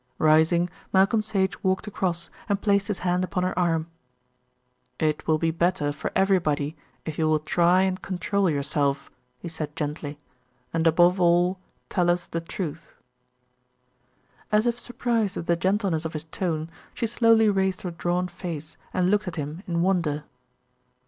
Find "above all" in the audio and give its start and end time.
10.87-11.59